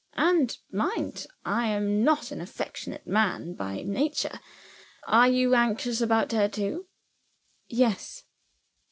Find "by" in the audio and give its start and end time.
3.53-3.83